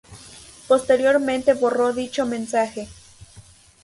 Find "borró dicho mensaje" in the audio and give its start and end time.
1.53-2.87